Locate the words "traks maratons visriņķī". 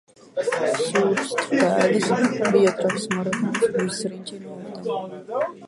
2.81-4.43